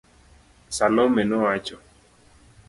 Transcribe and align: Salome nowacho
Salome 0.77 1.23
nowacho 1.25 1.77